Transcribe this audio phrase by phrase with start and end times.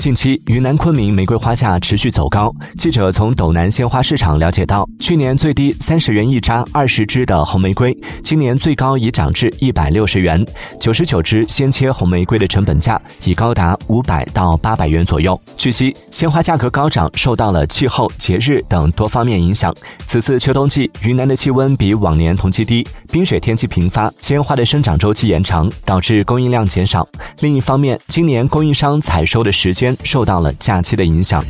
[0.00, 2.50] 近期，云南昆明玫瑰花价持续走高。
[2.78, 7.94] 记者从斗南鲜花市场了解到，去年最低三十元一扎二十支的红玫瑰，
[8.24, 10.42] 今年最高已涨至一百六十元。
[10.80, 15.38] 九十九支鲜切红玫瑰的成本价已高达五百到八百元左右。
[15.58, 19.70] 据悉，鲜花价格高涨受到了气候、节日等多方面影响。
[20.06, 27.06] 此次秋冬季，云南的气温比往年同期低，冰雪天气频发，鲜花的生长周期延长，导致供应量减少。
[27.40, 31.44] 另一方面，今年供应商采收的时间受到了假期的影响。